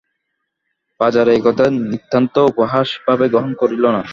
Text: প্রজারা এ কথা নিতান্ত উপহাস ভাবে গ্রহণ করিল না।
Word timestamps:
প্রজারা 0.99 1.31
এ 1.33 1.39
কথা 1.45 1.65
নিতান্ত 1.83 2.35
উপহাস 2.51 2.87
ভাবে 3.05 3.25
গ্রহণ 3.33 3.51
করিল 3.61 3.83
না। 3.95 4.01